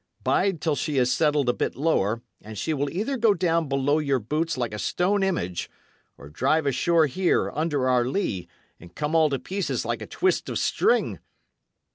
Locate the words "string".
10.57-11.19